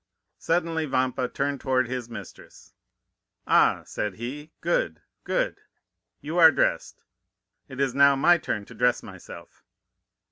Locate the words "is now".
7.79-8.15